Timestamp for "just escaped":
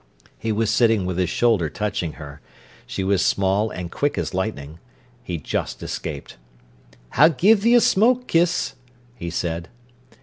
5.37-6.37